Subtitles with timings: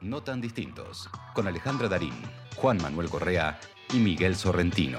[0.00, 2.14] No tan distintos, con Alejandra Darín,
[2.56, 3.60] Juan Manuel Correa
[3.92, 4.96] y Miguel Sorrentino.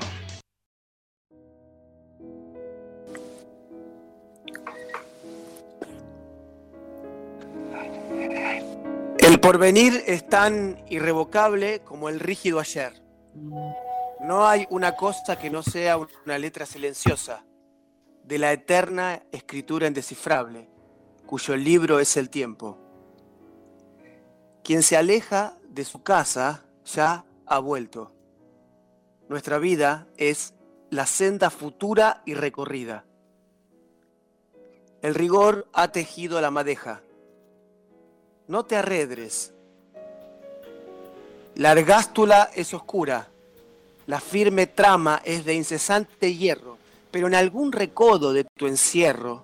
[9.17, 13.01] El porvenir es tan irrevocable como el rígido ayer.
[13.33, 17.43] No hay una cosa que no sea una letra silenciosa
[18.23, 20.69] de la eterna escritura indescifrable,
[21.25, 22.90] cuyo libro es el tiempo.
[24.71, 28.13] Quien se aleja de su casa ya ha vuelto.
[29.27, 30.53] Nuestra vida es
[30.89, 33.03] la senda futura y recorrida.
[35.01, 37.01] El rigor ha tejido la madeja.
[38.47, 39.51] No te arredres.
[41.55, 43.27] La argástula es oscura.
[44.07, 46.77] La firme trama es de incesante hierro,
[47.11, 49.43] pero en algún recodo de tu encierro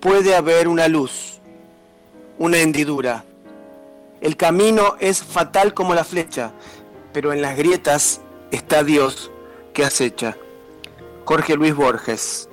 [0.00, 1.38] puede haber una luz,
[2.40, 3.24] una hendidura.
[4.26, 6.50] El camino es fatal como la flecha,
[7.12, 9.30] pero en las grietas está Dios
[9.72, 10.36] que acecha.
[11.24, 12.48] Jorge Luis Borges.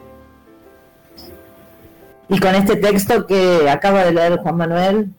[2.29, 5.09] Y con este texto que acaba de leer Juan Manuel,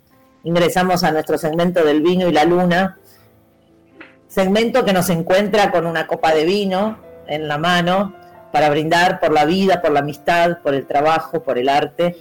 [0.45, 3.01] ingresamos a nuestro segmento del vino y la luna,
[4.29, 8.15] segmento que nos encuentra con una copa de vino en la mano
[8.53, 12.17] para brindar por la vida, por la amistad, por el trabajo, por el arte.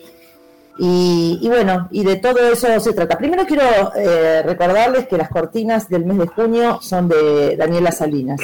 [0.78, 3.18] Y, bueno, y de todo eso se trata.
[3.18, 3.64] Primero quiero
[3.96, 8.42] eh, recordarles que las cortinas del mes de junio son de Daniela Salinas.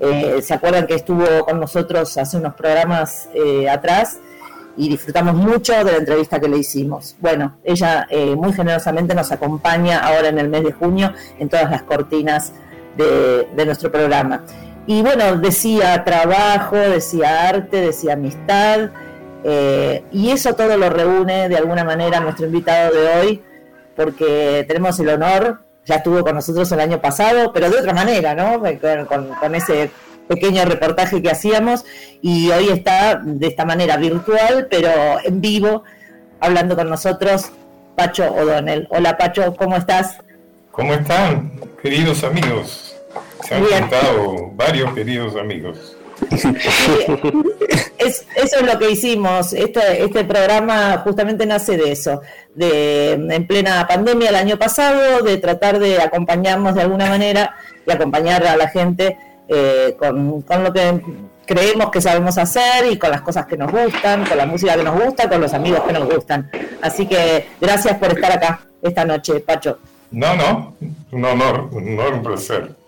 [0.00, 4.18] Eh, ¿Se acuerdan que estuvo con nosotros hace unos programas eh, atrás?
[4.76, 7.14] y disfrutamos mucho de la entrevista que le hicimos.
[7.20, 11.84] Bueno, ella muy generosamente nos acompaña ahora en el mes de junio en todas las
[11.84, 12.52] cortinas
[12.96, 14.42] de, de nuestro programa.
[14.88, 18.90] Y bueno, decía trabajo, decía arte, decía amistad,
[19.44, 23.42] eh, y eso todo lo reúne de alguna manera nuestro invitado de hoy,
[23.94, 28.34] porque tenemos el honor, ya estuvo con nosotros el año pasado, pero de otra manera,
[28.34, 28.60] ¿no?
[29.06, 29.90] Con, con ese
[30.26, 31.84] pequeño reportaje que hacíamos,
[32.22, 34.90] y hoy está de esta manera virtual, pero
[35.22, 35.84] en vivo,
[36.40, 37.52] hablando con nosotros,
[37.94, 38.86] Pacho O'Donnell.
[38.90, 40.18] Hola Pacho, ¿cómo estás?
[40.72, 42.96] ¿Cómo están, queridos amigos?
[43.44, 45.93] Se han juntado varios queridos amigos.
[47.98, 49.52] Es, eso es lo que hicimos.
[49.52, 52.20] Este, este programa justamente nace de eso,
[52.54, 57.54] de en plena pandemia el año pasado, de tratar de acompañarnos de alguna manera
[57.86, 59.16] y acompañar a la gente
[59.48, 61.00] eh, con, con lo que
[61.46, 64.84] creemos que sabemos hacer y con las cosas que nos gustan, con la música que
[64.84, 66.50] nos gusta, con los amigos que nos gustan.
[66.82, 69.78] Así que gracias por estar acá esta noche, Pacho.
[70.10, 70.74] No, no,
[71.10, 72.83] un honor, un honor, un placer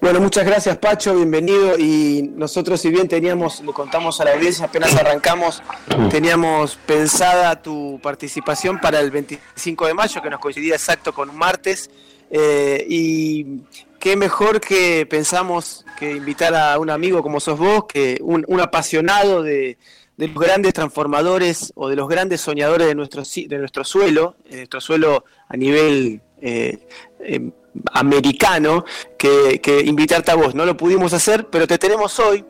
[0.00, 1.78] bueno, muchas gracias Pacho, bienvenido.
[1.78, 5.62] Y nosotros, si bien teníamos, le contamos a la audiencia, apenas arrancamos,
[6.10, 11.36] teníamos pensada tu participación para el 25 de mayo, que nos coincidía exacto con un
[11.36, 11.90] martes.
[12.30, 13.60] Eh, y
[13.98, 19.42] qué mejor que pensamos que invitar a un amigo como sos vos, que un, apasionado
[19.42, 19.78] de,
[20.16, 24.80] los grandes transformadores o de los grandes soñadores de nuestro, de nuestro suelo, de nuestro
[24.80, 26.86] suelo a nivel eh,
[27.20, 27.52] em,
[27.92, 28.84] americano
[29.18, 30.54] que, invitarte a vos.
[30.54, 32.44] No lo pudimos hacer, pero te tenemos hoy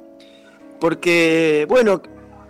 [0.81, 2.03] porque, bueno,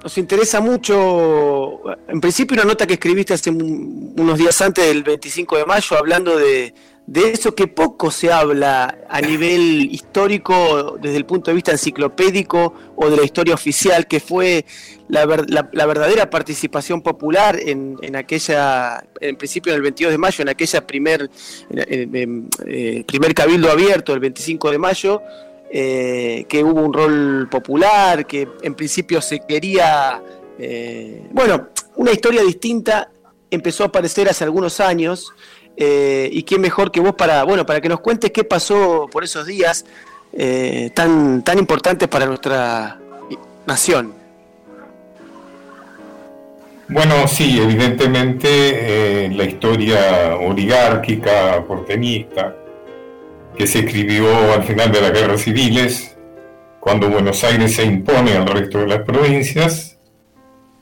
[0.03, 5.59] nos interesa mucho, en principio una nota que escribiste hace unos días antes del 25
[5.59, 6.75] de mayo hablando de,
[7.06, 12.75] de eso que poco se habla a nivel histórico desde el punto de vista enciclopédico
[12.97, 14.65] o de la historia oficial, que fue
[15.09, 20.84] la, verdadera participación popular en, aquella, en principio en el 22 de mayo, en aquella
[20.84, 21.31] primer,
[21.71, 25.22] eh, primer cabildo abierto, el 25 de mayo,
[25.71, 30.21] eh, que hubo un rol popular, que en principio se quería,
[30.59, 33.11] eh, bueno, una historia distinta
[33.49, 35.33] empezó a aparecer hace algunos años
[35.77, 39.25] eh, y quién mejor que vos para, bueno, para que nos cuentes qué pasó por
[39.25, 39.85] esos días
[40.33, 42.99] eh, tan, tan importantes para nuestra
[43.67, 44.15] nación.
[46.89, 52.55] Bueno, sí, evidentemente eh, la historia oligárquica porteñista
[53.57, 56.17] que se escribió al final de las guerras civiles,
[56.79, 59.99] cuando Buenos Aires se impone al resto de las provincias,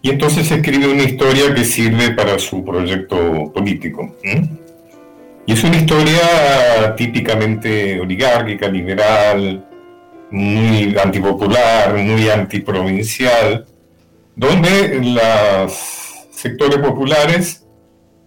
[0.02, 4.14] y entonces se escribe una historia que sirve para su proyecto político.
[5.46, 9.64] Y es una historia típicamente oligárquica, liberal,
[10.30, 13.66] muy antipopular, muy antiprovincial,
[14.34, 15.72] donde los
[16.30, 17.66] sectores populares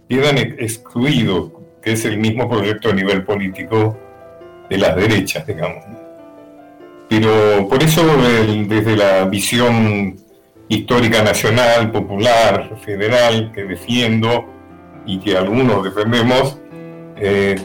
[0.08, 1.50] quedan excluidos,
[1.82, 3.98] que es el mismo proyecto a nivel político
[4.70, 5.84] de las derechas, digamos.
[7.08, 8.04] Pero por eso
[8.68, 10.16] desde la visión
[10.68, 14.46] histórica nacional, popular, federal, que defiendo,
[15.06, 16.58] y que algunos defendemos,
[17.20, 17.56] eh,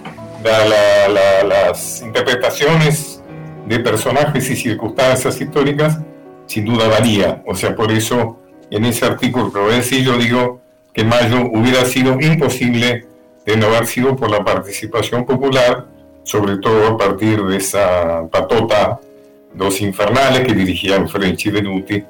[1.48, 3.22] las interpretaciones
[3.66, 6.00] de personajes y circunstancias históricas
[6.48, 7.42] sin duda valía.
[7.46, 8.40] O sea, por eso
[8.70, 10.62] en ese artículo que voy a decir yo digo
[10.94, 13.08] que Mayo hubiera sido imposible
[13.46, 15.88] de no haber sido por la participación popular,
[16.24, 19.00] sobre todo a partir de esa patota,
[19.54, 22.04] dos infernales que dirigían French y Benuti,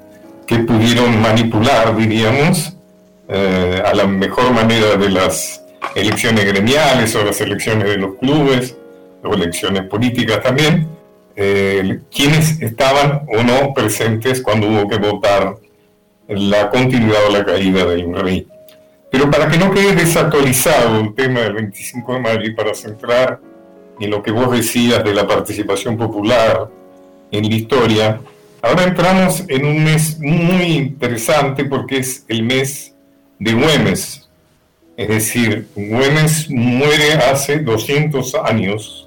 [0.46, 2.76] que pudieron manipular, diríamos,
[3.28, 5.63] eh, a la mejor manera de las
[5.94, 8.76] elecciones gremiales o las elecciones de los clubes,
[9.22, 10.88] o elecciones políticas también,
[11.36, 15.56] eh, quienes estaban o no presentes cuando hubo que votar
[16.28, 18.46] la continuidad o la caída del rey.
[19.10, 23.40] Pero para que no quede desactualizado el tema del 25 de mayo y para centrar
[24.00, 26.68] en lo que vos decías de la participación popular
[27.30, 28.20] en la historia,
[28.60, 32.94] ahora entramos en un mes muy interesante porque es el mes
[33.38, 34.23] de Güemes.
[34.96, 39.04] Es decir, Güemes muere hace 200 años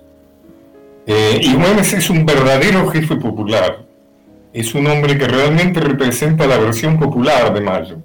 [1.05, 3.85] eh, y Güemes es un verdadero jefe popular.
[4.53, 7.97] Es un hombre que realmente representa la versión popular de Mayo.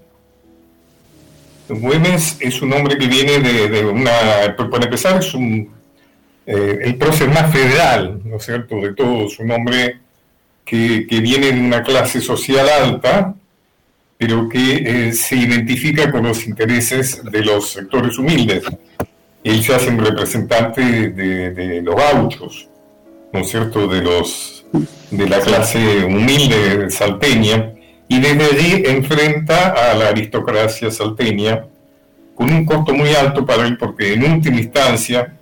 [1.68, 5.70] Güemes es un hombre que viene de, una, para empezar, es un,
[6.46, 9.98] eh, el prócer más federal, ¿no es cierto?, de todos, un hombre
[10.64, 13.34] que, que viene de una clase social alta,
[14.22, 18.62] pero que eh, se identifica con los intereses de los sectores humildes.
[19.42, 22.68] Él se hace un representante de, los gauchos,
[23.32, 24.64] ¿no es cierto?, de, los,
[25.10, 27.72] de la clase humilde salteña,
[28.06, 31.64] y desde allí enfrenta a la aristocracia salteña
[32.36, 35.36] con un costo muy alto para él, porque en última instancia,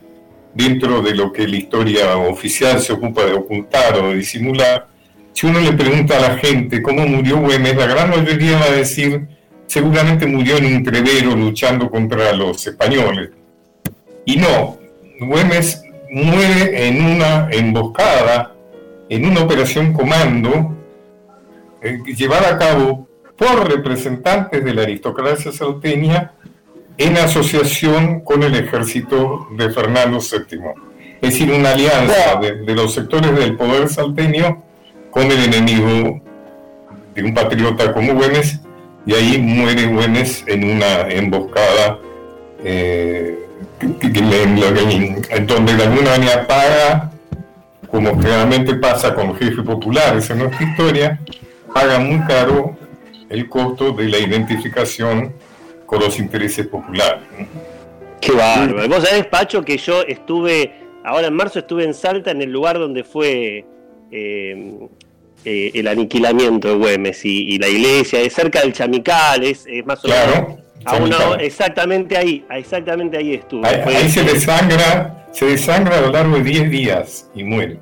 [0.54, 4.88] dentro de lo que la historia oficial se ocupa de ocultar o de disimular,
[5.32, 8.72] si uno le pregunta a la gente cómo murió Güemes, la gran mayoría va a
[8.72, 9.26] decir,
[9.66, 13.30] seguramente murió en un entrevero luchando contra los españoles.
[14.24, 14.78] Y no,
[15.20, 18.54] Güemes muere en una emboscada,
[19.08, 20.76] en una operación comando,
[21.82, 26.32] eh, llevada a cabo por representantes de la aristocracia salteña
[26.98, 30.60] en asociación con el ejército de Fernando VII.
[31.22, 34.69] Es decir, una alianza de, de los sectores del poder salteño
[35.10, 36.20] con el enemigo
[37.14, 38.60] de un patriota como Güemes,
[39.06, 41.98] y ahí muere Güemes en una emboscada
[42.62, 43.38] eh,
[43.80, 47.10] en donde de alguna manera paga,
[47.90, 51.20] como generalmente pasa con jefes populares en nuestra historia,
[51.72, 52.76] paga muy caro
[53.28, 55.32] el costo de la identificación
[55.86, 57.22] con los intereses populares.
[58.20, 58.88] Qué bárbaro.
[58.88, 60.72] Vos sabés, Pacho, que yo estuve,
[61.04, 63.64] ahora en marzo estuve en Salta, en el lugar donde fue
[64.10, 64.88] eh,
[65.44, 70.08] eh, el aniquilamiento de Güemes y, la iglesia, es cerca del Chamical, es, más o
[71.00, 73.64] menos exactamente ahí, exactamente ahí estuvo.
[73.64, 77.78] Ahí, se desangra, se desangra a lo largo de 10 días y muere.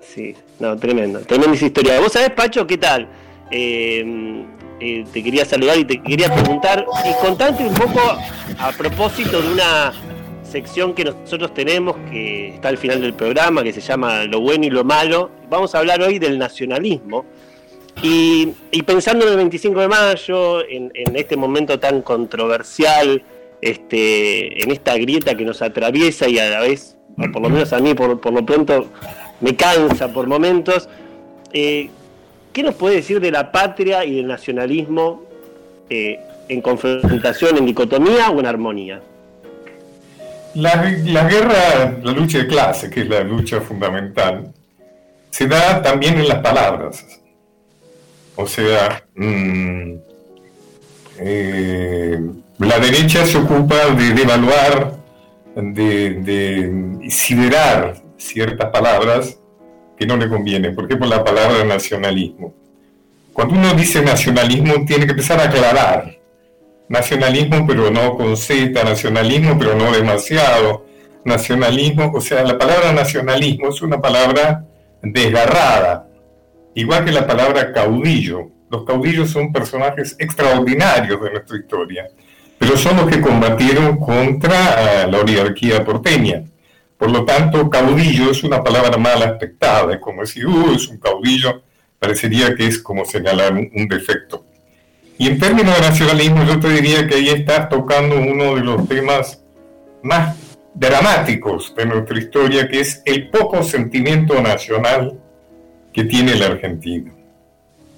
[0.00, 2.00] Sí, no, tremendo, tremenda historia.
[2.00, 3.08] ¿Vos sabés, Pacho, qué tal?
[3.50, 8.00] Eh, te quería saludar y te quería preguntar y contarte un poco
[8.58, 9.92] a propósito de una
[10.56, 14.64] sección que nosotros tenemos, que está al final del programa, que se llama Lo bueno
[14.64, 15.30] y lo malo.
[15.50, 17.26] Vamos a hablar hoy del nacionalismo.
[18.02, 18.54] Y,
[18.86, 23.22] pensando en el 25 de mayo, en, este momento tan controversial,
[23.60, 26.96] este, en esta grieta que nos atraviesa y a la vez,
[27.34, 28.86] por lo menos a mí por, lo pronto,
[29.42, 30.88] me cansa por momentos,
[31.52, 31.90] eh,
[32.54, 35.22] ¿qué nos puede decir de la patria y del nacionalismo
[35.90, 39.02] eh, en confrontación, en dicotomía o en armonía?
[40.56, 44.54] La, guerra, la lucha de clase, que es la lucha fundamental,
[45.28, 47.04] se da también en las palabras.
[48.36, 49.92] O sea, mm,
[51.18, 52.20] eh,
[52.58, 54.96] la derecha se ocupa de devaluar,
[55.56, 59.38] de, de siderar ciertas palabras
[59.98, 60.74] que no le convienen.
[60.74, 62.54] Por ejemplo, la palabra nacionalismo.
[63.34, 66.15] Cuando uno dice nacionalismo, tiene que empezar a aclarar
[66.88, 70.86] nacionalismo pero no con Z, nacionalismo pero no demasiado,
[71.24, 74.64] nacionalismo, o sea, la palabra nacionalismo es una palabra
[75.02, 76.08] desgarrada,
[76.74, 78.50] igual que la palabra caudillo.
[78.70, 82.08] Los caudillos son personajes extraordinarios de nuestra historia,
[82.58, 86.44] pero son los que combatieron contra eh, la oligarquía porteña.
[86.96, 90.98] Por lo tanto, caudillo es una palabra mal aspectada, es como decir, uh, es un
[90.98, 91.62] caudillo,
[91.98, 94.44] parecería que es como señalar un defecto.
[95.18, 98.86] Y en términos de nacionalismo, yo te diría que ahí estás tocando uno de los
[98.86, 99.42] temas
[100.02, 100.36] más
[100.74, 105.18] dramáticos de nuestra historia, que es el poco sentimiento nacional
[105.92, 107.12] que tiene el argentino.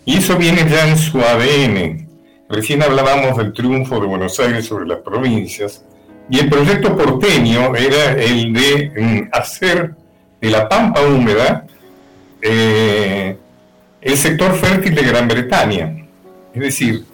[0.05, 2.09] Y eso viene ya en su ADN.
[2.49, 5.85] Recién hablábamos del triunfo de Buenos Aires sobre las provincias,
[6.31, 9.95] Y el proyecto porteño era el de mm, hacer
[10.41, 11.67] de la pampa húmeda
[12.43, 13.37] eh,
[14.01, 16.07] el sector fértil de Gran Bretaña.
[16.55, 17.05] Es decir,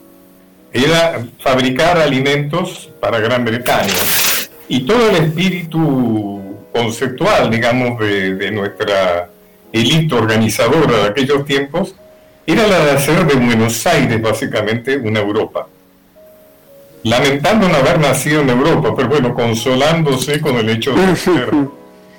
[0.75, 3.93] era fabricar alimentos para Gran Bretaña.
[4.66, 9.31] Y todo el espíritu conceptual, digamos, de, nuestra
[9.73, 11.95] élite organizadora de aquellos tiempos,
[12.45, 15.69] era la de hacer de Buenos Aires básicamente una Europa.
[17.04, 21.50] Lamentando no haber nacido en Europa, pero bueno, consolándose con el hecho de ser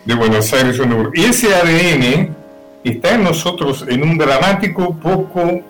[0.06, 1.20] de Buenos Aires una Europa.
[1.20, 2.36] Y ese ADN
[2.86, 5.62] está en nosotros en un dramático poco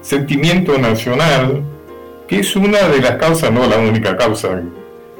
[0.00, 1.62] sentimiento nacional,
[2.36, 4.60] es una de las causas, no la única causa,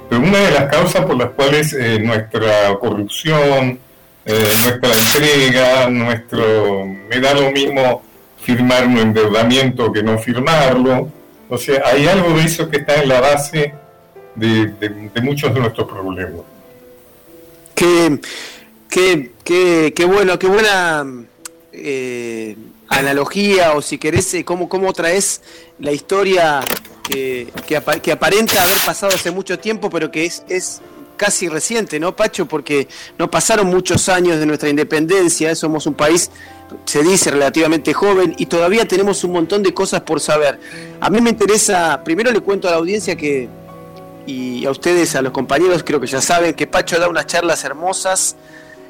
[0.08, 3.78] pero una de las causas por las cuales eh, nuestra corrupción,
[4.24, 8.02] eh, nuestra entrega, nuestro, me da lo mismo
[8.40, 11.10] firmar un endeudamiento que no firmarlo,
[11.48, 13.74] o sea, hay algo de eso que está en la base
[14.34, 14.72] de,
[15.22, 16.40] muchos de nuestros problemas.
[17.74, 18.20] Qué,
[18.88, 21.04] qué, qué, bueno, qué buena
[21.72, 22.56] eh,
[22.88, 25.42] analogía o si querés, cómo, cómo traes
[25.78, 26.60] la historia
[27.12, 27.48] que,
[28.02, 30.80] que, aparenta haber pasado hace mucho tiempo, pero que es, es
[31.16, 32.46] casi reciente, ¿no, Pacho?
[32.46, 32.88] Porque
[33.18, 36.30] no pasaron muchos años de nuestra independencia, somos un país,
[36.84, 40.58] se dice, relativamente joven y todavía tenemos un montón de cosas por saber.
[41.00, 43.48] A mí me interesa, primero le cuento a la audiencia que,
[44.26, 47.62] y a ustedes, a los compañeros, creo que ya saben, que Pacho da unas charlas
[47.64, 48.36] hermosas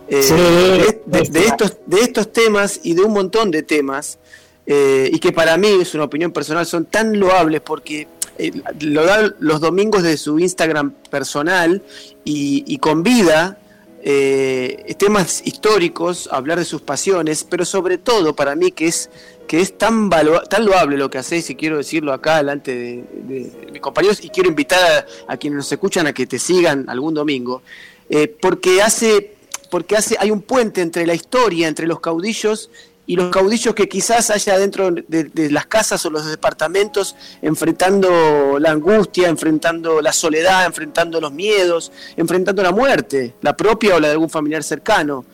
[0.09, 4.19] eh, de, estos, de estos temas y de un montón de temas
[4.67, 8.07] eh, y que para mí, es una opinión personal, son tan loables porque
[8.39, 11.83] eh, lo dan los domingos de su Instagram personal
[12.25, 13.59] y, convida
[14.05, 19.11] eh, temas históricos, hablar de sus pasiones, pero sobre todo para mí que es
[19.49, 20.09] que es tan,
[20.49, 24.49] tan loable lo que hacéis, y quiero decirlo acá delante de, mis compañeros, y quiero
[24.49, 27.63] invitar a, quienes nos escuchan a que te sigan algún domingo,
[28.41, 29.35] porque hace
[29.73, 32.69] porque hace, hay un puente entre la historia, entre los caudillos
[33.07, 38.71] y los caudillos que quizás haya dentro de, las casas o los departamentos enfrentando la
[38.71, 44.13] angustia, enfrentando la soledad, enfrentando los miedos, enfrentando la muerte, la propia o la de
[44.13, 45.25] algún familiar cercano,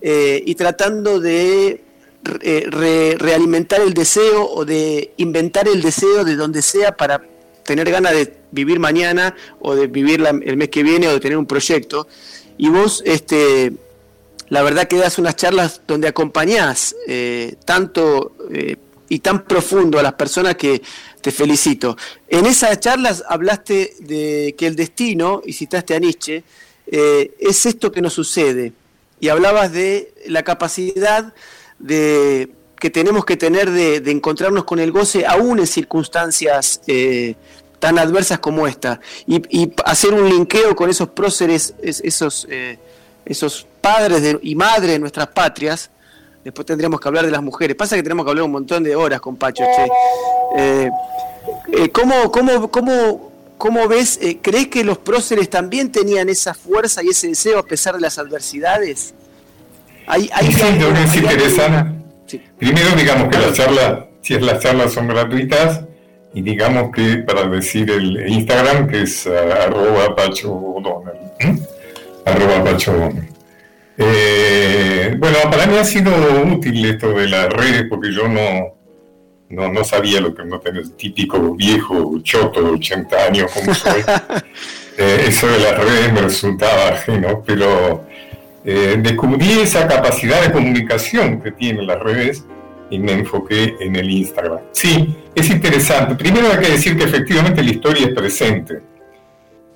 [0.00, 1.84] eh, y tratando de
[2.40, 7.22] eh, realimentar el deseo o de inventar el deseo de donde sea para
[7.62, 11.36] tener ganas de vivir mañana o de vivir el mes que viene o de tener
[11.36, 12.08] un proyecto.
[12.56, 13.72] Y vos, este,
[14.50, 18.76] la verdad que das unas charlas donde acompañás eh, tanto eh,
[19.08, 20.82] y tan profundo a las personas que
[21.20, 21.96] te felicito.
[22.28, 26.44] En esas charlas hablaste de que el destino, y citaste a Nietzsche,
[26.86, 28.72] eh, es esto que nos sucede.
[29.20, 31.32] Y hablabas de la capacidad
[31.78, 36.82] de, que tenemos que tener de, encontrarnos con el goce aún en circunstancias
[37.78, 39.00] tan adversas como esta.
[39.26, 42.46] Y, hacer un linkeo con esos próceres, esos,
[43.28, 45.90] esos padres y madres de nuestras patrias,
[46.42, 47.76] después tendríamos que hablar de las mujeres.
[47.76, 49.64] Pasa que tenemos que hablar un montón de horas con Pacho.
[50.56, 50.90] Eh,
[51.72, 54.18] eh, ¿cómo, cómo, cómo, cómo, ves?
[54.22, 58.00] Eh, ¿Crees que los próceres también tenían esa fuerza y ese deseo a pesar de
[58.00, 59.14] las adversidades?
[60.06, 61.98] Hay, hay, sí, es interesante.
[62.58, 65.82] Primero, digamos que las charlas, si las charlas son gratuitas,
[66.32, 70.76] y digamos que para decir el Instagram, que es arroba Pacho
[72.28, 73.10] Arroba Pacho
[74.00, 76.12] eh, bueno, para mí ha sido
[76.44, 78.76] útil esto de las redes porque yo no,
[79.48, 84.02] no, sabía lo que no tener típico viejo choto de 80 años como soy.
[85.00, 88.04] Eh, eso de las redes me resultaba ajeno, pero
[88.64, 92.44] eh, descubrí esa capacidad de comunicación que tienen las redes
[92.90, 94.58] y me enfoqué en el Instagram.
[94.72, 96.16] Sí, es interesante.
[96.16, 98.80] Primero hay que decir que efectivamente la historia es presente.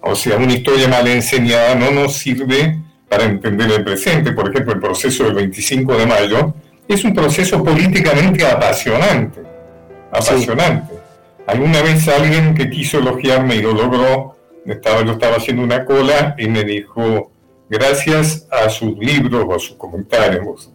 [0.03, 2.79] O sea, una historia mal enseñada no nos sirve
[3.09, 6.55] para entender el presente, por ejemplo, el proceso del 25 de mayo,
[6.89, 9.41] es un proceso políticamente apasionante,
[10.11, 10.95] apasionante.
[11.47, 16.35] Alguna vez alguien que quiso elogiarme y lo logró, estaba, yo estaba haciendo una cola
[16.39, 17.31] y me dijo,
[17.69, 20.73] gracias a sus libros o a sus comentarios,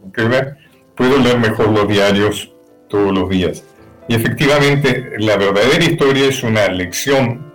[0.95, 2.53] puedo leer mejor los diarios
[2.87, 3.63] todos los días.
[4.07, 7.46] Y efectivamente, la verdadera historia es una lección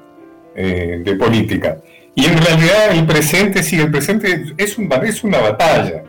[0.55, 1.79] eh, de política.
[2.15, 6.03] Y en realidad el presente, sí, el presente es, un, es una batalla,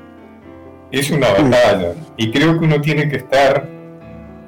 [0.91, 1.93] es una batalla.
[2.17, 3.67] Y creo que uno tiene que estar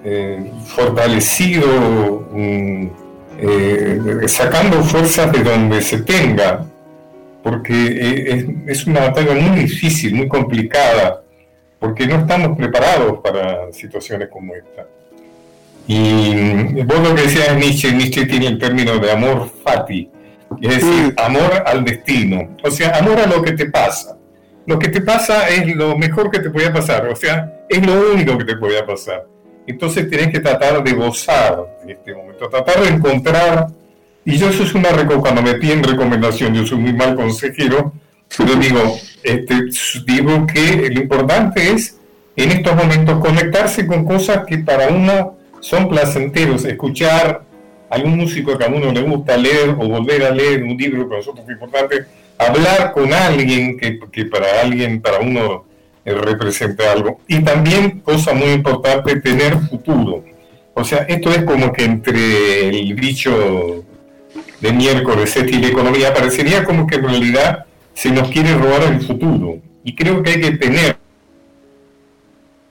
[0.04, 2.88] eh, fortalecido, mm,
[3.40, 6.66] eh, sacando fuerzas de donde se tenga,
[7.42, 11.24] porque eh, es, una batalla muy difícil, muy complicada,
[11.80, 14.88] porque no estamos preparados para situaciones como esta.
[15.88, 20.10] Y mm, vos lo que decías Nietzsche, Nietzsche tiene el término de amor fati,
[20.62, 22.56] Es decir, amor al destino.
[22.63, 24.18] O sea, amor a lo que te pasa.
[24.65, 27.08] Lo que te pasa es lo mejor que te puede pasar.
[27.08, 29.25] O sea, es lo único que te puede pasar.
[29.68, 33.68] Entonces tienes que tratar de gozar en este momento, tratar de encontrar,
[34.24, 34.89] y yo eso es una
[35.20, 37.94] cuando me piden recomendación, yo soy muy mal consejero,
[38.36, 39.65] pero digo, este,
[40.06, 42.00] digo que lo importante es
[42.36, 45.35] en estos momentos conectarse con cosas que para uno
[45.65, 47.41] son placenteros, escuchar
[47.89, 51.15] algún músico que a uno le gusta leer o volver a leer un libro que
[51.15, 52.05] nosotros es importante,
[52.38, 55.65] hablar con alguien que, que para alguien, para uno
[56.05, 57.19] representa algo.
[57.27, 60.24] Y también, cosa muy importante, tener futuro.
[60.75, 63.84] O sea, esto es como que entre el bicho
[64.62, 68.84] de miércoles este y la economía parecería como que en realidad se nos quiere robar
[68.84, 69.57] el futuro.
[69.84, 70.95] Y creo que hay que tener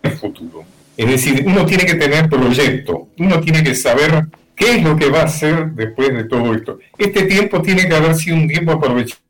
[0.04, 0.73] el futuro.
[0.96, 5.10] Es decir, uno tiene que tener proyecto, uno tiene que saber qué es lo que
[5.10, 6.78] va a hacer después de todo esto.
[6.96, 9.20] Este tiempo tiene que haber sido un tiempo aprovechado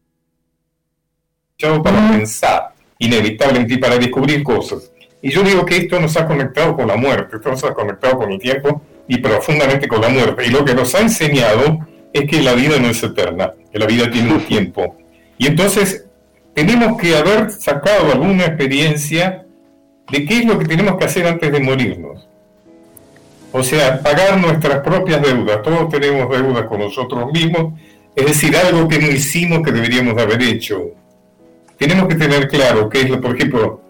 [1.82, 4.90] para pensar inevitablemente para descubrir cosas.
[5.22, 8.18] Y yo digo que esto nos ha conectado con la muerte, esto nos ha conectado
[8.18, 10.46] con el tiempo y profundamente con la muerte.
[10.46, 13.86] Y lo que nos ha enseñado es que la vida no es eterna, que la
[13.86, 14.98] vida tiene un tiempo.
[15.38, 16.04] Y entonces
[16.54, 19.43] tenemos que haber sacado alguna experiencia
[20.10, 22.28] de qué es lo que tenemos que hacer antes de morirnos.
[23.52, 25.62] O sea, pagar nuestras propias deudas.
[25.62, 27.78] Todos tenemos deudas con nosotros mismos.
[28.14, 30.92] Es decir, algo que no hicimos que deberíamos haber hecho
[31.78, 33.80] tenemos que tener claro que es, lo, por ejemplo,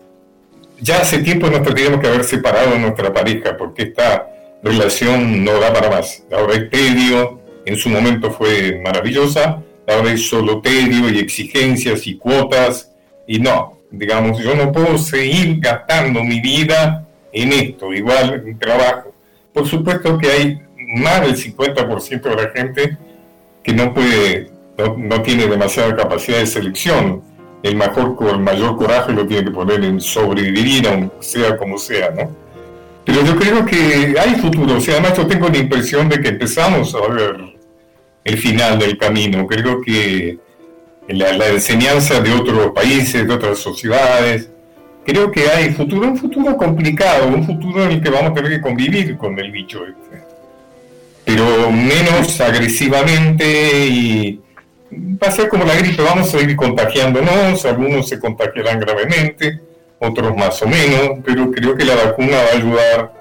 [0.81, 4.29] ya hace tiempo nos tendríamos que haber separado de nuestra pareja porque esta
[4.63, 6.25] relación no da para más.
[6.33, 12.17] Ahora es tedio, en su momento fue maravillosa, ahora es solo tedio y exigencias y
[12.17, 12.91] cuotas
[13.27, 19.15] y no, digamos, yo no puedo seguir gastando mi vida en esto, igual en trabajo.
[19.53, 20.61] Por supuesto que hay
[20.97, 22.99] más del 50% de la gente
[23.63, 27.23] que no puede, no, no tiene demasiada capacidad de selección
[27.65, 32.11] el, mejor, el mayor coraje lo tiene que poner en sobrevivir, aunque sea como sea,
[32.11, 32.31] ¿no?
[33.07, 36.29] Pero yo creo que hay futuro, o sea, además yo tengo la impresión de que
[36.29, 37.37] empezamos a ver
[38.23, 39.47] el final del camino.
[39.47, 40.39] Creo que
[41.09, 44.49] la, la enseñanza de otros países, de otras sociedades,
[45.05, 48.53] creo que hay futuro, un futuro complicado, un futuro en el que vamos a tener
[48.53, 50.25] que convivir con el bicho este.
[51.25, 54.41] Pero menos agresivamente y
[54.93, 59.61] va a ser como la gripe, vamos a ir contagiándonos, algunos se contagiarán gravemente,
[59.99, 63.13] otros más o menos, pero creo que la vacuna va a ayudar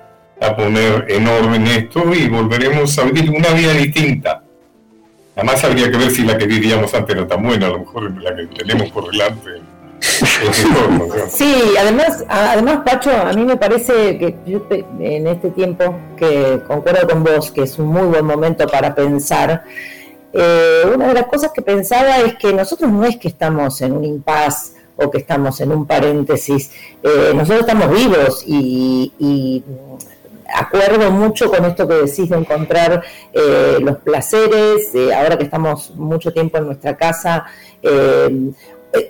[0.42, 4.43] a poner en orden esto y volveremos a vivir una vida distinta.
[5.36, 8.22] Además habría que ver si la que vivíamos antes era tan buena, a lo mejor
[8.22, 9.62] la que tenemos por delante.
[11.30, 14.36] Sí, además, además Pacho, a mí me parece que
[15.00, 19.64] en este tiempo que concuerdo con vos, que es un muy buen momento para pensar,
[20.34, 23.94] eh, una de las cosas que pensaba es que nosotros no es que estamos en
[23.94, 29.64] un impas o que estamos en un paréntesis, eh, nosotros estamos vivos y,
[30.54, 36.32] acuerdo mucho con esto que decís de encontrar eh, los placeres, ahora que estamos mucho
[36.32, 37.46] tiempo en nuestra casa,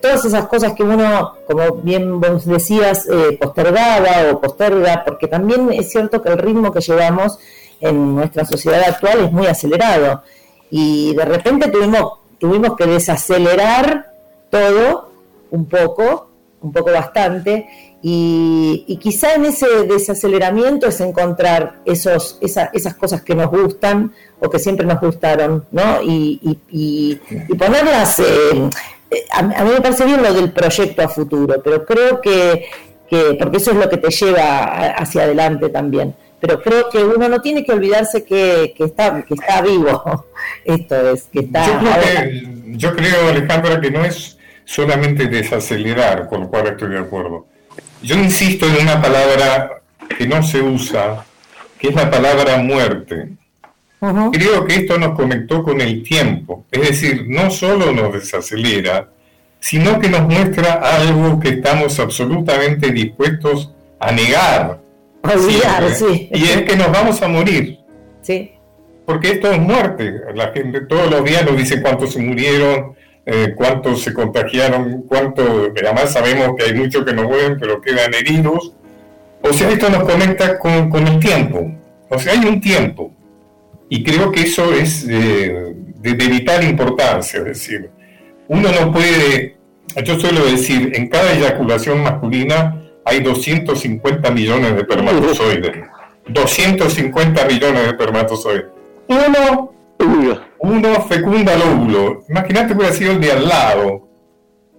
[0.02, 3.08] todas esas cosas que uno, como bien vos decías,
[3.40, 7.38] postergaba o posterga, porque también es cierto que el ritmo que llevamos
[7.84, 10.24] en nuestra sociedad actual es muy acelerado.
[10.72, 14.12] Y de repente tuvimos, tuvimos que desacelerar
[14.50, 15.12] todo
[15.52, 16.30] un poco,
[16.62, 23.50] un poco bastante, y, quizá en ese desaceleramiento es encontrar esos, esas cosas que nos
[23.50, 26.02] gustan o que siempre nos gustaron, ¿no?
[26.04, 27.16] Y, y,
[27.56, 28.70] ponerlas, eh,
[29.32, 32.66] a, mí me parece bien lo del proyecto a futuro, pero creo que,
[33.10, 36.14] que, porque eso es lo que te lleva hacia adelante también
[36.44, 40.26] pero creo que uno no tiene que olvidarse que, está, que está vivo.
[40.66, 41.66] Esto es, que está.
[41.66, 42.32] Yo creo,
[42.66, 47.48] yo creo, Alejandra, que no es solamente desacelerar, con lo cual estoy de acuerdo.
[48.04, 49.82] Yo insisto en una palabra
[50.18, 51.26] que no se usa,
[51.80, 53.30] que es la palabra muerte.
[54.34, 59.10] Creo que esto nos conectó con el tiempo, es decir, no solo nos desacelera,
[59.62, 64.84] sino que nos muestra algo que estamos absolutamente dispuestos a negar
[66.32, 67.80] y es que nos vamos a morir.
[68.22, 68.52] Sí.
[69.06, 70.14] Porque esto es muerte.
[70.34, 72.94] La gente todos los días nos dice cuántos se murieron,
[73.26, 75.72] eh, cuántos se contagiaron, cuántos.
[75.82, 78.74] Además sabemos que hay muchos que no mueren, pero quedan heridos.
[79.42, 81.72] O sea, esto nos conecta con, con el tiempo.
[82.10, 83.12] O sea, hay un tiempo.
[83.90, 87.40] Y creo que eso es eh, de, de vital importancia.
[87.40, 87.90] Es decir,
[88.48, 89.58] uno no puede.
[90.04, 95.72] Yo suelo decir, en cada eyaculación masculina hay 250 millones de espermatozoides.
[96.28, 98.66] 250 millones de espermatozoides.
[99.08, 99.73] Uno,
[100.64, 104.08] uno no fecunda el óvulo, imagínate que hubiera sido el de al lado,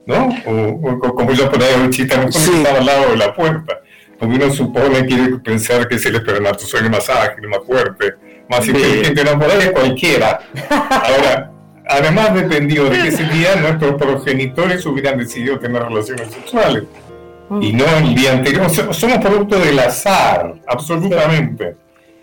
[0.06, 0.28] ¿no?
[0.46, 3.80] O, como yo ponía un chiste, no estaba al lado de la puerta.
[4.18, 8.14] Porque uno supone, quiere pensar que es el espermatozoide más ágil, más fuerte,
[8.48, 10.40] más inteligente, no, por ahí cualquiera.
[10.70, 11.52] Ahora,
[11.86, 16.84] además dependió de que ese día nuestros progenitores hubieran decidido tener relaciones sexuales.
[17.60, 18.70] Y no el día anterior.
[18.70, 21.76] Somos producto del azar, absolutamente.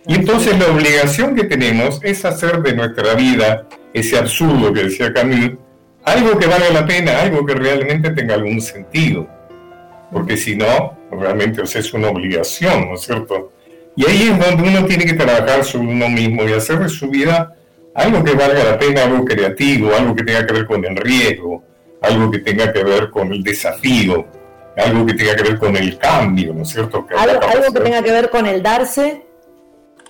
[0.07, 5.13] Y entonces la obligación que tenemos es hacer de nuestra vida, ese absurdo que decía
[5.13, 5.57] Camille,
[6.03, 9.27] algo que valga la pena, algo que realmente tenga algún sentido.
[10.11, 13.51] Porque si no, realmente es una obligación, ¿no es cierto?
[13.95, 17.09] Y ahí es donde uno tiene que trabajar sobre uno mismo y hacer de su
[17.09, 17.55] vida
[17.93, 21.63] algo que valga la pena, algo creativo, algo que tenga que ver con el riesgo,
[22.01, 24.25] algo que tenga que ver con el desafío,
[24.77, 27.05] algo que tenga que ver con el cambio, ¿no es cierto?
[27.15, 29.25] algo, que tenga que ver con el darse,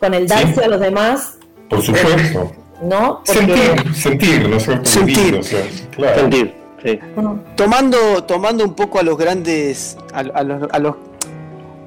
[0.02, 1.38] con el darse a los demás.
[1.70, 2.52] Por supuesto.
[2.82, 3.22] ¿No?
[3.24, 4.90] Sentir, sentir, ¿no es cierto?
[4.90, 5.44] Sentir.
[5.44, 6.56] Sentir.
[6.84, 7.00] Sí.
[7.56, 10.96] Tomando, tomando un poco a los grandes, a, los, a los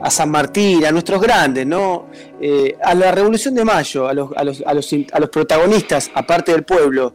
[0.00, 2.06] a San Martín, a nuestros grandes, ¿no?
[2.40, 6.10] Eh, a la Revolución de Mayo, a los, a, los, a, los, a los protagonistas,
[6.14, 7.14] aparte del pueblo,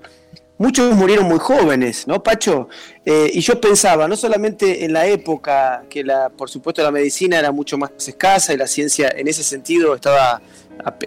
[0.57, 2.67] muchos murieron muy jóvenes, ¿no, Pacho?
[3.05, 7.39] Eh, y yo pensaba, no solamente en la época que, la, por supuesto, la medicina
[7.39, 10.41] era mucho más escasa y la ciencia en ese sentido estaba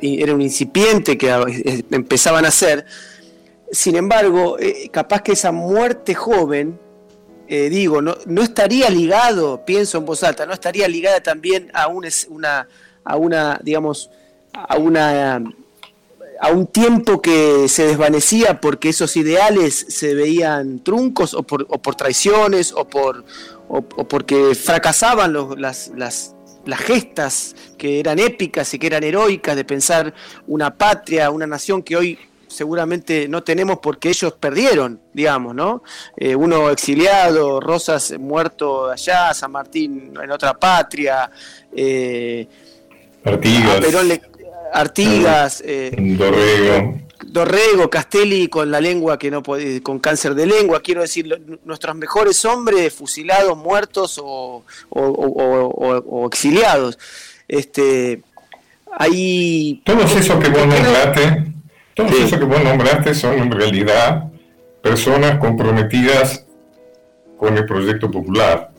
[0.00, 2.84] era un incipiente que eh, empezaban a hacer,
[3.70, 4.56] sin embargo,
[4.90, 6.78] capaz que esa muerte joven
[7.48, 11.86] eh, digo, no, no, estaría ligado, pienso en voz alta, no estaría ligada también a
[11.86, 12.66] un, una,
[13.04, 14.08] a una, digamos,
[14.54, 15.42] a una
[16.40, 22.72] a un tiempo que se desvanecía porque esos ideales se veían truncos o por, traiciones
[22.72, 23.24] o por
[23.68, 26.34] o, porque fracasaban las, las,
[26.66, 30.14] las gestas que eran épicas y que eran heroicas de pensar
[30.46, 32.18] una patria, una nación que hoy
[32.52, 35.82] seguramente no tenemos porque ellos perdieron, digamos, ¿no?
[36.16, 41.30] Eh, uno exiliado, Rosas muerto allá, San Martín en otra patria,
[41.74, 42.46] eh,
[43.24, 44.20] Artigas,
[44.72, 47.00] Artigas eh, Dorrego.
[47.32, 51.96] Dorrego, Castelli con la lengua que no puede, con cáncer de lengua, quiero decir, nuestros
[51.96, 56.98] mejores hombres fusilados, muertos o, o, exiliados.
[57.48, 58.22] Este,
[58.98, 61.52] hay todos esos que vos nombraste
[61.94, 64.24] todo eso que vos nombraste son en realidad
[64.82, 66.46] personas comprometidas
[67.36, 68.70] con el proyecto popular.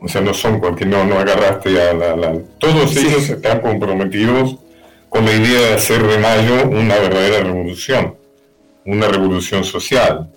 [0.00, 2.38] O sea, no son porque no, no agarraste a la...
[2.58, 4.56] Todos ellos están comprometidos
[5.14, 8.16] con la idea de hacer de Mayo una verdadera revolución,
[8.84, 10.28] una revolución social.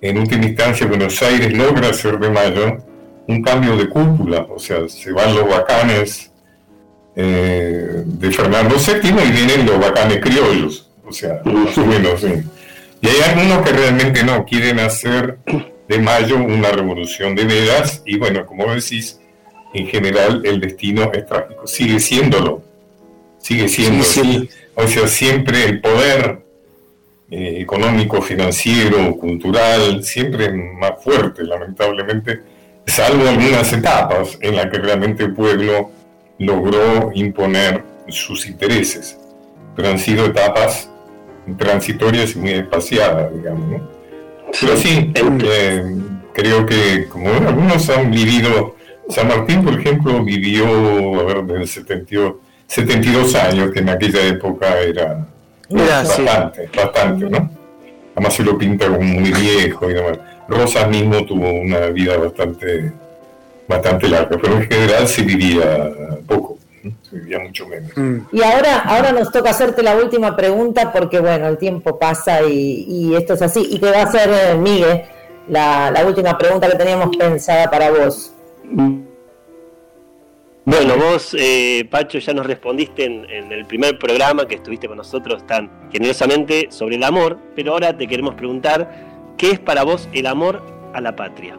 [0.00, 2.78] En última instancia, Buenos Aires logra hacer de Mayo
[3.28, 6.32] un cambio de cúpula, o sea, se van los bacanes
[7.14, 12.32] eh, de Fernando VII y vienen los bacanes criollos o sea, más o menos, sí.
[13.00, 15.38] Y hay algunos que realmente no, quieren hacer
[15.88, 19.20] de mayo una revolución de veras y bueno, como decís,
[19.72, 22.64] en general el destino es trágico, sigue siéndolo,
[23.46, 26.40] sigue siendo así, o sea, siempre el poder
[27.30, 32.40] eh, económico, financiero, cultural, siempre más fuerte, lamentablemente,
[32.84, 35.92] salvo algunas etapas en las que realmente el pueblo
[36.40, 39.16] logró imponer sus intereses,
[39.76, 40.90] pero han sido etapas
[41.56, 43.70] transitorias y muy espaciadas, digamos.
[43.70, 43.90] ¿no?
[44.60, 45.84] Pero sí, eh,
[46.34, 48.74] creo que como algunos han vivido,
[49.08, 50.66] San Martín, por ejemplo, vivió,
[51.20, 52.34] a ver, desde 72,
[52.66, 55.26] 72 años, que en aquella época era
[55.68, 57.50] bastante, bastante, ¿no?
[58.14, 60.18] Además se lo pinta como muy viejo y demás.
[60.48, 62.92] Rosas mismo tuvo una vida bastante,
[63.68, 65.90] bastante larga, pero en general se vivía
[66.26, 66.56] poco
[67.42, 67.90] mucho menos.
[67.96, 68.18] Mm.
[68.32, 73.14] Y ahora, ahora nos toca hacerte la última pregunta porque, bueno, el tiempo pasa y,
[73.14, 73.66] esto es así.
[73.70, 75.02] Y te va a hacer, eh, Miguel,
[75.48, 78.32] la, última pregunta que teníamos pensada para vos.
[80.66, 85.46] Bueno, vos, eh, Pacho, ya nos respondiste en, el primer programa que estuviste con nosotros
[85.46, 88.90] tan generosamente sobre el amor, pero ahora te queremos preguntar,
[89.38, 90.60] ¿qué es para vos el amor
[90.92, 91.56] a la patria?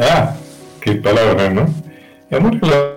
[0.00, 0.34] Ah,
[0.80, 1.66] qué palabra, ¿no?
[2.34, 2.96] amor la,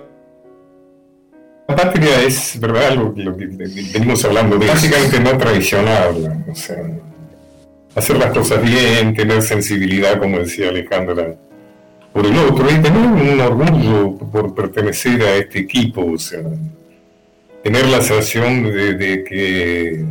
[1.76, 2.88] patria es ¿verdad?
[2.88, 6.90] algo que, lo que venimos hablando, de básicamente no traicionarla, o sea,
[7.94, 11.36] hacer las cosas bien, tener sensibilidad, como decía Alejandra,
[12.12, 16.42] por el otro, y tener un orgullo por pertenecer a este equipo, o sea,
[17.62, 20.04] tener la sensación de, que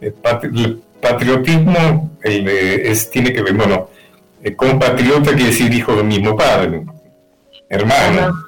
[0.00, 0.12] el
[1.00, 3.90] patriotismo es, tiene que ver, bueno,
[4.56, 6.82] compatriota quiere decir hijo del mismo padre,
[7.68, 8.46] hermano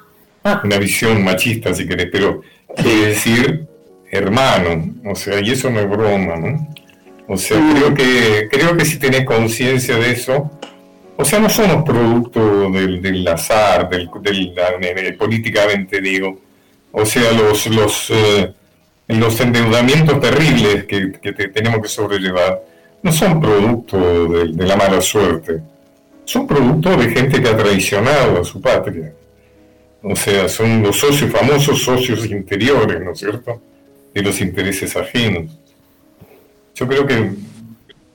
[0.63, 2.41] una visión machista, si querés, pero
[2.75, 3.67] quiere decir
[4.11, 6.73] hermano, o sea, y eso no es broma, ¿no?
[7.27, 10.49] O sea, creo que, creo que si tenés conciencia de eso,
[11.21, 16.39] o sea, no somos producto del, azar, del, del, políticamente digo,
[16.93, 18.53] o sea, los, los, eh,
[19.09, 22.61] los endeudamientos terribles que, que tenemos que sobrellevar
[23.03, 25.61] no son producto de, la mala suerte,
[26.23, 29.11] son producto de gente que ha traicionado a su patria.
[30.01, 33.61] O sea, son los socios famosos socios interiores, ¿no es cierto?
[34.13, 35.51] De los intereses ajenos.
[36.75, 37.29] Yo creo que,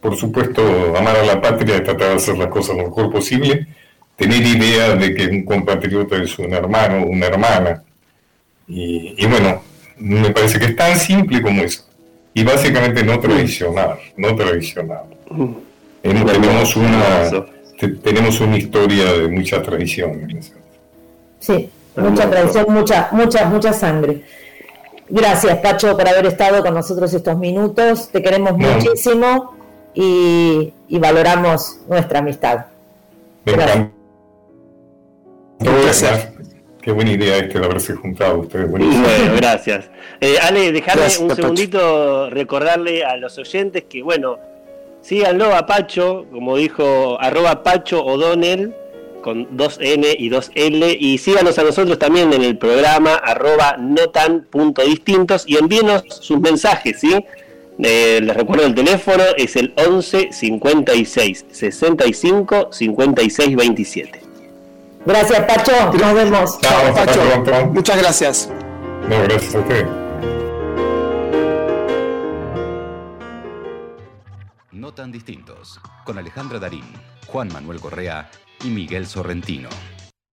[0.05, 0.63] por supuesto,
[0.99, 3.67] amar a la patria tratar de hacer las cosas lo mejor posible,
[4.17, 7.83] tener idea de que un compatriota es un hermano una hermana.
[8.69, 9.63] Y, y bueno,
[9.97, 11.85] me parece que es tan simple como eso
[12.35, 15.05] y básicamente no traicionar, no traicionar.
[16.27, 17.47] tenemos una
[18.03, 20.29] tenemos una historia de mucha traición.
[21.39, 24.23] Sí, mucha traición, mucha, mucha, mucha sangre.
[25.09, 28.11] Gracias, Pacho, por haber estado con nosotros estos minutos.
[28.11, 29.54] Te queremos muchísimo
[29.95, 32.67] y, valoramos nuestra amistad.
[33.45, 33.89] Gracias.
[35.59, 36.29] Gracias.
[36.83, 38.71] Qué buena idea este de haberse juntado ustedes.
[38.71, 38.87] Bueno,
[39.37, 39.89] gracias.
[40.21, 44.39] Eh, Ale, dejarme un segundito recordarle a los oyentes que, bueno,
[45.01, 48.75] síganlo a Pacho, como dijo, arroba Pacho O'Donnell,
[49.23, 53.77] con dos N y dos L, y síganos a nosotros también en el programa arroba
[53.79, 57.25] notan.distintos y envíenos sus mensajes, ¿sí?
[57.79, 64.21] Eh, les recuerdo el teléfono, es el 11 56 65 56 27.
[65.07, 65.93] Gracias, Pacho.
[65.93, 66.61] Nos vemos.
[66.61, 67.67] Chao, Pacho.
[67.73, 68.51] Muchas gracias.
[69.09, 69.87] No, gracias a usted.
[74.73, 76.85] No tan distintos, con Alejandra Darín,
[77.27, 78.31] Juan Manuel Correa
[78.65, 79.69] y Miguel Sorrentino.